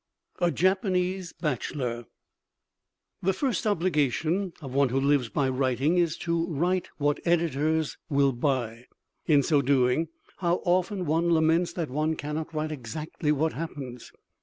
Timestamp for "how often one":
10.37-11.29